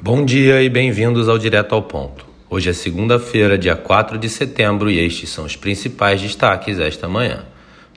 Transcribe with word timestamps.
Bom 0.00 0.24
dia 0.24 0.62
e 0.62 0.68
bem-vindos 0.68 1.28
ao 1.28 1.36
Direto 1.36 1.74
ao 1.74 1.82
Ponto. 1.82 2.24
Hoje 2.48 2.70
é 2.70 2.72
segunda-feira, 2.72 3.58
dia 3.58 3.74
4 3.74 4.16
de 4.16 4.28
setembro, 4.28 4.88
e 4.88 4.96
estes 4.96 5.28
são 5.28 5.44
os 5.44 5.56
principais 5.56 6.22
destaques 6.22 6.78
esta 6.78 7.08
manhã. 7.08 7.44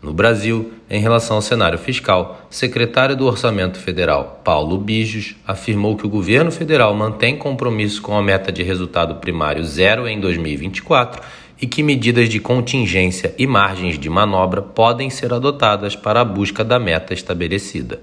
No 0.01 0.11
Brasil, 0.11 0.73
em 0.89 0.99
relação 0.99 1.35
ao 1.35 1.43
cenário 1.43 1.77
fiscal, 1.77 2.47
secretário 2.49 3.15
do 3.15 3.27
Orçamento 3.27 3.77
Federal, 3.77 4.41
Paulo 4.43 4.79
Bijos, 4.79 5.35
afirmou 5.45 5.95
que 5.95 6.03
o 6.03 6.09
governo 6.09 6.51
federal 6.51 6.91
mantém 6.95 7.38
compromisso 7.38 8.02
com 8.02 8.18
a 8.18 8.23
meta 8.23 8.52
de 8.52 8.63
resultado 8.63 9.18
primário 9.18 9.63
zero 9.63 10.07
em 10.07 10.20
2024 10.20 11.21
e 11.61 11.68
que 11.68 11.83
medidas 11.83 12.27
de 12.29 12.39
contingência 12.39 13.36
e 13.38 13.45
margens 13.45 13.99
de 13.99 14.09
manobra 14.09 14.63
podem 14.63 15.11
ser 15.11 15.31
adotadas 15.31 15.95
para 15.95 16.21
a 16.21 16.25
busca 16.25 16.63
da 16.63 16.79
meta 16.79 17.13
estabelecida. 17.13 17.99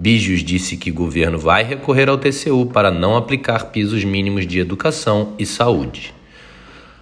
Bijos 0.00 0.44
disse 0.44 0.76
que 0.76 0.92
o 0.92 0.94
governo 0.94 1.40
vai 1.40 1.64
recorrer 1.64 2.08
ao 2.08 2.16
TCU 2.16 2.66
para 2.66 2.88
não 2.88 3.16
aplicar 3.16 3.72
pisos 3.72 4.04
mínimos 4.04 4.46
de 4.46 4.60
educação 4.60 5.34
e 5.36 5.44
saúde. 5.44 6.14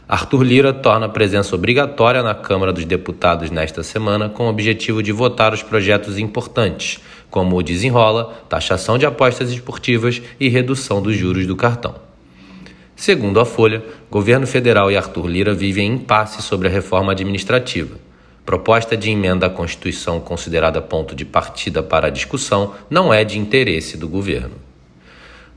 Arthur 0.09 0.43
Lira 0.43 0.73
torna 0.73 1.07
presença 1.07 1.55
obrigatória 1.55 2.23
na 2.23 2.35
Câmara 2.35 2.73
dos 2.73 2.87
Deputados 2.87 3.51
nesta 3.51 3.83
semana 3.83 4.31
com 4.31 4.47
o 4.47 4.49
objetivo 4.49 5.03
de 5.03 5.13
votar 5.13 5.53
os 5.53 5.63
projetos 5.63 6.17
importantes, 6.17 6.99
como 7.29 7.59
o 7.59 7.63
desenrola, 7.63 8.33
taxação 8.49 8.97
de 8.97 9.05
apostas 9.05 9.53
esportivas 9.53 10.23
e 10.41 10.49
redução 10.49 11.03
dos 11.03 11.15
juros 11.15 11.47
do 11.47 11.55
cartão. 11.55 11.97
Segundo 12.97 13.39
a 13.39 13.45
Folha, 13.45 13.85
governo 14.11 14.47
federal 14.47 14.91
e 14.91 14.97
Arthur 14.97 15.27
Lira 15.27 15.53
vivem 15.53 15.87
em 15.87 15.95
impasse 15.97 16.41
sobre 16.41 16.67
a 16.67 16.71
reforma 16.71 17.13
administrativa. 17.13 18.06
Proposta 18.47 18.97
de 18.97 19.11
emenda 19.11 19.47
à 19.47 19.51
Constituição 19.51 20.21
considerada 20.21 20.81
ponto 20.81 21.17
de 21.17 21.25
partida 21.25 21.83
para 21.83 22.07
a 22.07 22.11
discussão 22.11 22.75
não 22.89 23.13
é 23.13 23.25
de 23.25 23.41
interesse 23.41 23.97
do 23.97 24.07
governo. 24.07 24.55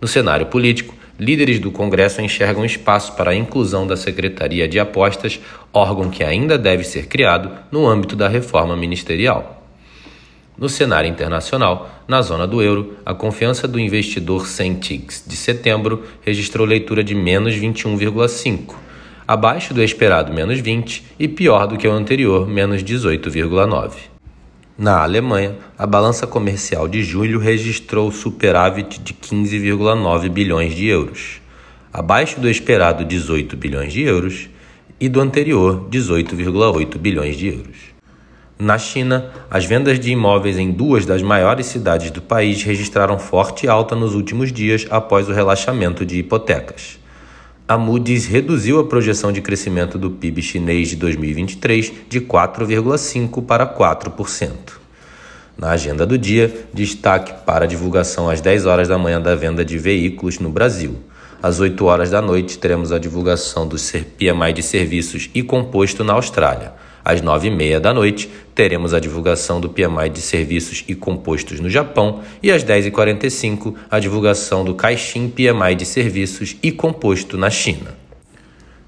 No 0.02 0.08
cenário 0.08 0.48
político, 0.48 0.96
líderes 1.20 1.60
do 1.60 1.70
Congresso 1.70 2.20
enxergam 2.20 2.66
espaço 2.66 3.14
para 3.14 3.30
a 3.30 3.36
inclusão 3.36 3.86
da 3.86 3.96
Secretaria 3.96 4.68
de 4.68 4.80
Apostas, 4.80 5.40
órgão 5.72 6.10
que 6.10 6.24
ainda 6.24 6.58
deve 6.58 6.84
ser 6.84 7.06
criado 7.06 7.52
no 7.72 7.88
âmbito 7.88 8.16
da 8.16 8.28
reforma 8.28 8.76
ministerial. 8.76 9.64
No 10.58 10.68
cenário 10.68 11.08
internacional, 11.08 12.04
na 12.08 12.24
zona 12.24 12.48
do 12.48 12.60
euro, 12.60 12.98
a 13.06 13.14
confiança 13.14 13.68
do 13.68 13.80
investidor 13.80 14.48
Centix 14.48 15.24
de 15.28 15.36
setembro 15.36 16.06
registrou 16.26 16.66
leitura 16.66 17.04
de 17.04 17.14
menos 17.14 17.54
21,5 17.54 18.89
abaixo 19.30 19.76
do 19.76 19.84
esperado 19.84 20.34
menos 20.34 20.60
20 20.60 21.04
e 21.20 21.28
pior 21.28 21.68
do 21.68 21.78
que 21.78 21.88
o 21.88 21.92
anterior, 21.92 22.48
menos 22.48 22.84
18,9. 22.84 23.92
Na 24.76 25.04
Alemanha, 25.04 25.56
a 25.78 25.86
balança 25.86 26.26
comercial 26.26 26.88
de 26.88 27.04
julho 27.04 27.38
registrou 27.38 28.12
superávit 28.12 29.00
de 29.00 29.14
15,9 29.14 30.30
bilhões 30.30 30.74
de 30.74 30.88
euros, 30.88 31.40
abaixo 31.94 32.40
do 32.40 32.50
esperado 32.50 33.06
18 33.06 33.56
bilhões 33.56 33.94
de 33.94 34.02
euros 34.02 34.50
e 35.00 35.08
do 35.08 35.22
anterior 35.22 35.88
18,8 35.92 36.98
bilhões 36.98 37.38
de 37.38 37.50
euros. 37.50 37.78
Na 38.58 38.80
China, 38.80 39.30
as 39.48 39.64
vendas 39.64 40.00
de 40.00 40.10
imóveis 40.10 40.58
em 40.58 40.72
duas 40.72 41.06
das 41.06 41.22
maiores 41.22 41.68
cidades 41.68 42.10
do 42.10 42.20
país 42.20 42.64
registraram 42.64 43.20
forte 43.20 43.68
alta 43.68 43.96
nos 43.96 44.16
últimos 44.16 44.52
dias 44.52 44.88
após 44.90 45.30
o 45.30 45.34
relaxamento 45.34 46.04
de 46.04 46.18
hipotecas 46.18 46.99
a 47.70 47.78
Moody's 47.78 48.26
reduziu 48.26 48.80
a 48.80 48.84
projeção 48.84 49.32
de 49.32 49.44
crescimento 49.44 49.96
do 49.96 50.10
PIB 50.10 50.42
chinês 50.42 50.88
de 50.88 50.96
2023 50.96 51.94
de 52.10 52.20
4,5% 52.20 53.46
para 53.46 53.64
4%. 53.68 54.50
Na 55.56 55.70
agenda 55.70 56.04
do 56.04 56.18
dia, 56.18 56.52
destaque 56.74 57.32
para 57.46 57.66
a 57.66 57.68
divulgação 57.68 58.28
às 58.28 58.42
10 58.42 58.66
horas 58.66 58.88
da 58.88 58.98
manhã 58.98 59.22
da 59.22 59.36
venda 59.36 59.64
de 59.64 59.78
veículos 59.78 60.40
no 60.40 60.50
Brasil. 60.50 60.96
Às 61.44 61.60
8 61.60 61.86
horas 61.86 62.10
da 62.10 62.24
noite, 62.24 62.58
teremos 62.58 62.92
a 62.92 62.98
divulgação 62.98 63.68
do 63.68 63.76
PMI 63.76 64.52
de 64.52 64.64
serviços 64.64 65.30
e 65.36 65.44
composto 65.44 66.04
na 66.04 66.14
Austrália. 66.14 66.74
Às 67.04 67.22
9h30 67.22 67.80
da 67.80 67.94
noite, 67.94 68.30
teremos 68.54 68.94
a 68.94 69.00
divulgação 69.00 69.62
do 69.62 69.70
PMI 69.70 70.10
de 70.10 70.22
serviços 70.22 70.84
e 70.88 70.96
compostos 70.96 71.60
no 71.60 71.70
Japão 71.70 72.22
e 72.44 72.52
às 72.52 72.64
10h45 72.64 73.76
a 73.90 74.00
divulgação 74.00 74.64
do 74.64 74.76
Caixin 74.76 75.30
PMI 75.30 75.76
de 75.76 75.86
serviços 75.86 76.58
e 76.62 76.72
composto 76.72 77.38
na 77.38 77.50
China. 77.50 77.98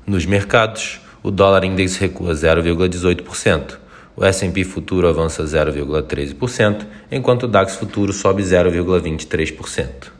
Nos 0.05 0.25
mercados, 0.25 0.99
o 1.23 1.31
dólar 1.31 1.63
index 1.63 1.97
recua 1.97 2.33
0,18%, 2.33 3.77
o 4.15 4.25
S&P 4.25 4.63
futuro 4.63 5.07
avança 5.07 5.43
0,13%, 5.43 6.85
enquanto 7.11 7.43
o 7.43 7.47
DAX 7.47 7.75
futuro 7.75 8.11
sobe 8.11 8.43
0,23%. 8.43 10.11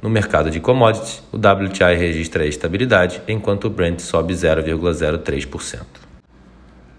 No 0.00 0.10
mercado 0.10 0.50
de 0.50 0.58
commodities, 0.58 1.22
o 1.30 1.36
WTI 1.36 1.94
registra 1.96 2.46
estabilidade, 2.46 3.22
enquanto 3.28 3.66
o 3.66 3.70
Brent 3.70 4.00
sobe 4.00 4.34
0,03%. 4.34 6.11